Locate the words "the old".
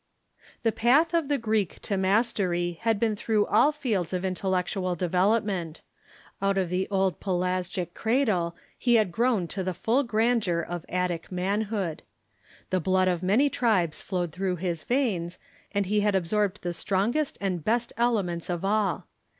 6.71-7.19